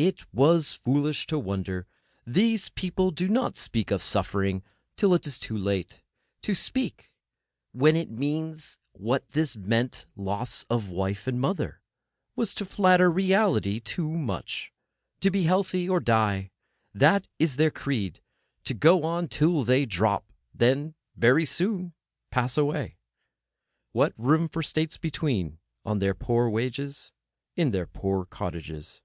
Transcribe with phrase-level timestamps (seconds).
[0.00, 4.62] It was foolish to wonder—these people do not speak of suffering
[4.94, 6.02] till it is late.
[6.42, 7.12] To speak,
[7.72, 14.08] when it means what this meant loss of wife and mother—was to flatter reality too
[14.08, 14.72] much.
[15.18, 16.52] To be healthy, or—die!
[16.94, 18.20] That is their creed.
[18.66, 21.92] To go on till they drop —then very soon
[22.30, 22.98] pass away!
[23.90, 26.78] What room for states between—on their poor wage,
[27.56, 29.00] in their poor cottages?